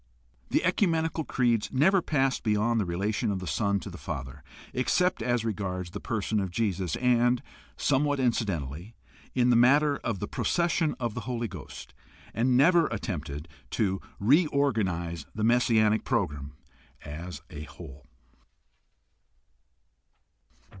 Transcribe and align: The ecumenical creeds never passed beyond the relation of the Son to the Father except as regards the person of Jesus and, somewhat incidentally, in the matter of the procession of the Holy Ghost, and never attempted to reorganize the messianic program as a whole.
The 0.49 0.63
ecumenical 0.63 1.23
creeds 1.23 1.71
never 1.71 2.01
passed 2.01 2.41
beyond 2.41 2.79
the 2.81 2.85
relation 2.87 3.29
of 3.31 3.37
the 3.37 3.45
Son 3.45 3.79
to 3.81 3.89
the 3.91 3.99
Father 3.99 4.43
except 4.73 5.21
as 5.21 5.45
regards 5.45 5.91
the 5.91 5.99
person 5.99 6.39
of 6.39 6.49
Jesus 6.49 6.95
and, 6.95 7.39
somewhat 7.77 8.19
incidentally, 8.19 8.95
in 9.35 9.51
the 9.51 9.55
matter 9.55 9.97
of 9.97 10.17
the 10.17 10.27
procession 10.27 10.95
of 10.99 11.13
the 11.13 11.27
Holy 11.29 11.47
Ghost, 11.47 11.93
and 12.33 12.57
never 12.57 12.87
attempted 12.87 13.47
to 13.77 14.01
reorganize 14.19 15.27
the 15.35 15.43
messianic 15.43 16.03
program 16.03 16.53
as 17.05 17.43
a 17.51 17.65
whole. 17.65 18.07